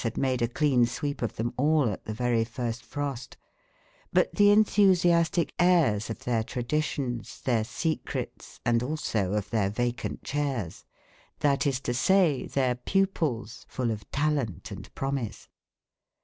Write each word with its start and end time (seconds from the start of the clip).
had 0.03 0.17
made 0.17 0.41
a 0.41 0.47
clean 0.47 0.83
sweep 0.83 1.21
of 1.21 1.35
them 1.35 1.53
all 1.57 1.87
at 1.91 2.05
the 2.05 2.13
very 2.15 2.43
first 2.43 2.83
frost 2.83 3.37
but 4.11 4.33
the 4.33 4.49
enthusiastic 4.49 5.53
heirs 5.59 6.09
of 6.09 6.23
their 6.23 6.41
traditions, 6.43 7.39
their 7.41 7.63
secrets, 7.63 8.59
and 8.65 8.81
also 8.81 9.33
of 9.33 9.51
their 9.51 9.69
vacant 9.69 10.23
chairs, 10.23 10.85
that 11.41 11.67
is 11.67 11.79
to 11.79 11.93
say, 11.93 12.47
their 12.47 12.73
pupils, 12.73 13.63
full 13.69 13.91
of 13.91 14.09
talent 14.09 14.71
and 14.71 14.91
promise. 14.95 15.47